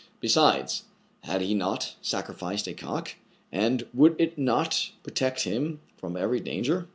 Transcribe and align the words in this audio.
Be 0.19 0.27
sides, 0.29 0.85
had 1.25 1.41
he 1.41 1.53
not 1.53 1.93
sacrificed 2.01 2.65
a 2.65 2.73
cock} 2.73 3.13
and 3.51 3.85
would 3.93 4.15
it 4.19 4.35
not 4.35 4.93
protect 5.03 5.43
him 5.43 5.79
from 5.95 6.17
every 6.17 6.39
danger 6.39 6.89